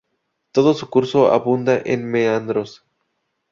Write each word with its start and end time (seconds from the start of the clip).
Todo 0.51 0.73
su 0.73 0.89
curso 0.89 1.31
abunda 1.31 1.79
en 1.85 2.09
meandros. 2.09 2.83